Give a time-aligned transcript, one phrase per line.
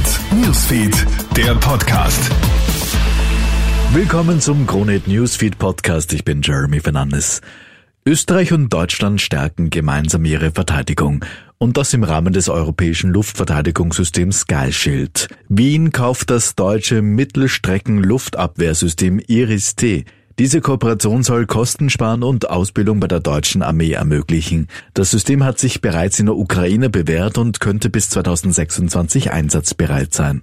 [0.00, 2.30] Hit Newsfeed, der Podcast.
[3.92, 6.14] Willkommen zum Kronehit Newsfeed Podcast.
[6.14, 7.42] Ich bin Jeremy Fernandes.
[8.06, 11.26] Österreich und Deutschland stärken gemeinsam ihre Verteidigung.
[11.58, 14.70] Und das im Rahmen des europäischen Luftverteidigungssystems Sky.
[15.50, 20.06] Wien kauft das deutsche Mittelstrecken-Luftabwehrsystem Iris-T.
[20.40, 24.68] Diese Kooperation soll Kosten sparen und Ausbildung bei der deutschen Armee ermöglichen.
[24.94, 30.40] Das System hat sich bereits in der Ukraine bewährt und könnte bis 2026 einsatzbereit sein.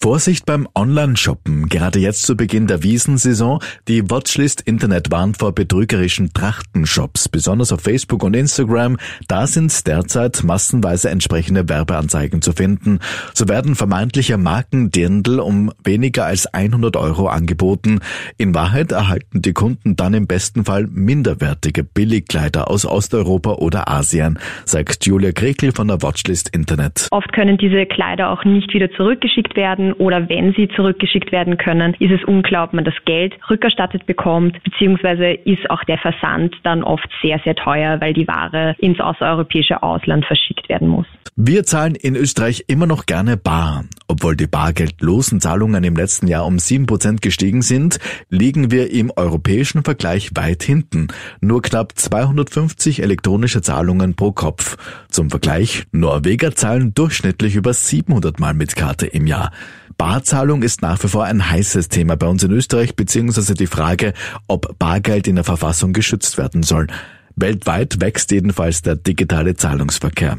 [0.00, 1.68] Vorsicht beim Online-Shoppen.
[1.68, 3.58] Gerade jetzt zu Beginn der Wiesensaison.
[3.88, 8.96] Die Watchlist Internet warnt vor betrügerischen Trachtenshops, besonders auf Facebook und Instagram.
[9.26, 13.00] Da sind derzeit massenweise entsprechende Werbeanzeigen zu finden.
[13.34, 17.98] So werden vermeintliche Markendirndl um weniger als 100 Euro angeboten.
[18.36, 24.38] In Wahrheit erhalten die Kunden dann im besten Fall minderwertige Billigkleider aus Osteuropa oder Asien,
[24.64, 27.08] sagt Julia Krekel von der Watchlist Internet.
[27.10, 31.94] Oft können diese Kleider auch nicht wieder zurückgeschickt werden oder wenn sie zurückgeschickt werden können,
[31.98, 36.82] ist es unklar, ob man das Geld rückerstattet bekommt, beziehungsweise ist auch der Versand dann
[36.82, 41.06] oft sehr, sehr teuer, weil die Ware ins außereuropäische Ausland verschickt werden muss.
[41.40, 43.84] Wir zahlen in Österreich immer noch gerne bar.
[44.08, 49.12] Obwohl die bargeldlosen Zahlungen im letzten Jahr um sieben Prozent gestiegen sind, liegen wir im
[49.14, 51.06] europäischen Vergleich weit hinten.
[51.40, 54.78] Nur knapp 250 elektronische Zahlungen pro Kopf.
[55.10, 59.52] Zum Vergleich, Norweger zahlen durchschnittlich über 700 Mal mit Karte im Jahr.
[59.96, 64.12] Barzahlung ist nach wie vor ein heißes Thema bei uns in Österreich, beziehungsweise die Frage,
[64.48, 66.88] ob Bargeld in der Verfassung geschützt werden soll.
[67.36, 70.36] Weltweit wächst jedenfalls der digitale Zahlungsverkehr.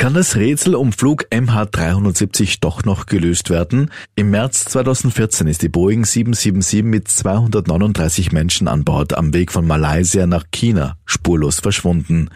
[0.00, 3.90] Kann das Rätsel um Flug MH370 doch noch gelöst werden?
[4.16, 9.66] Im März 2014 ist die Boeing 777 mit 239 Menschen an Bord am Weg von
[9.66, 12.30] Malaysia nach China spurlos verschwunden.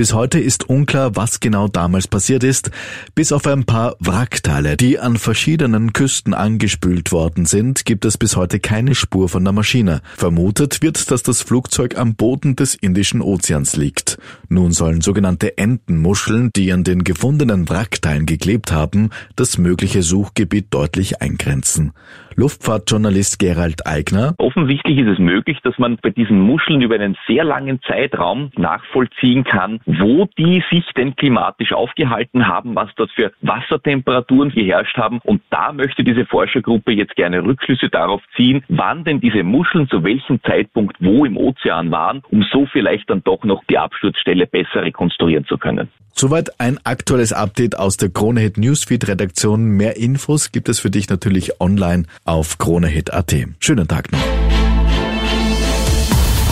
[0.00, 2.70] Bis heute ist unklar, was genau damals passiert ist,
[3.14, 8.34] bis auf ein paar Wrackteile, die an verschiedenen Küsten angespült worden sind, gibt es bis
[8.34, 10.00] heute keine Spur von der Maschine.
[10.16, 14.16] Vermutet wird, dass das Flugzeug am Boden des Indischen Ozeans liegt.
[14.48, 21.20] Nun sollen sogenannte Entenmuscheln, die an den gefundenen Wrackteilen geklebt haben, das mögliche Suchgebiet deutlich
[21.20, 21.92] eingrenzen.
[22.36, 24.34] Luftfahrtjournalist Gerald Eigner.
[24.38, 29.44] Offensichtlich ist es möglich, dass man bei diesen Muscheln über einen sehr langen Zeitraum nachvollziehen
[29.44, 35.20] kann, wo die sich denn klimatisch aufgehalten haben, was dort für Wassertemperaturen geherrscht haben.
[35.24, 40.04] Und da möchte diese Forschergruppe jetzt gerne Rückschlüsse darauf ziehen, wann denn diese Muscheln zu
[40.04, 44.82] welchem Zeitpunkt wo im Ozean waren, um so vielleicht dann doch noch die Absturzstelle besser
[44.82, 45.88] rekonstruieren zu können.
[46.12, 49.76] Soweit ein aktuelles Update aus der Kronehit Newsfeed Redaktion.
[49.76, 53.34] Mehr Infos gibt es für dich natürlich online auf kronehit.at.
[53.58, 54.18] Schönen Tag noch.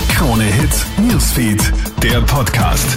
[0.09, 2.97] Kronehit Newsfeed, der Podcast.